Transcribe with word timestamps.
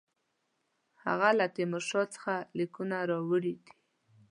هغه 1.05 1.29
له 1.39 1.45
تیمورشاه 1.55 2.07
څخه 2.15 2.33
لیکونه 2.57 2.97
راوړي 3.11 3.53
دي. 3.63 3.71